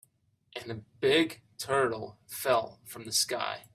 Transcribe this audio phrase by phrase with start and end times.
[0.55, 3.63] And a big turtle fell from the sky.